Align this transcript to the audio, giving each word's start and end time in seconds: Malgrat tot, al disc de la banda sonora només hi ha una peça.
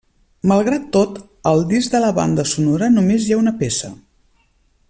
Malgrat 0.51 0.87
tot, 0.95 1.19
al 1.51 1.61
disc 1.73 1.97
de 1.97 2.03
la 2.05 2.11
banda 2.21 2.49
sonora 2.55 2.91
només 2.97 3.27
hi 3.29 3.37
ha 3.37 3.41
una 3.47 3.57
peça. 3.65 3.95